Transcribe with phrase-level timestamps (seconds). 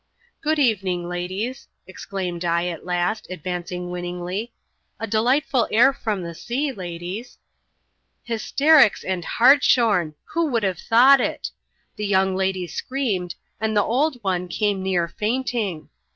[0.41, 4.51] "Good evening, ladies," exclaimed I, at last, advancing winningly;"
[4.99, 7.37] a delightful air from the sea, ladies."
[8.23, 10.15] Hysterics and hartshorn!
[10.33, 11.51] who would have thought it?
[11.97, 15.89] The young lady screamed, and the old one came near fainting.